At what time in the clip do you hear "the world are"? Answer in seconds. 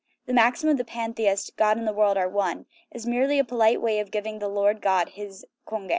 1.87-2.27